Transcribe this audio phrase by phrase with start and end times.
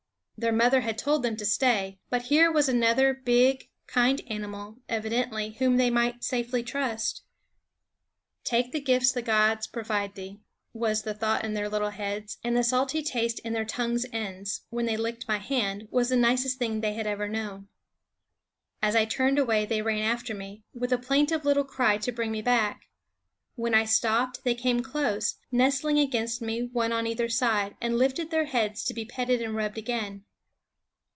[0.37, 5.51] Their mother had told them to stay; but here was another big kind animal, evidently,
[5.59, 7.21] whom THE WOODS they might safely trust."
[8.51, 10.39] Take the gifts the gods provide thee"
[10.87, 14.87] was the thought in their little heads; and the taste in their tongues' ends, when
[14.87, 17.67] they licked my hand, was the nicest thing they had ever known.
[18.81, 22.11] As I turned away they ran after me, with a plain tive little cry to
[22.11, 22.87] bring me back.
[23.53, 28.31] When I stopped they came close, nestling against me, one on either side, and lifted
[28.31, 30.23] their heads to be petted and rubbed again.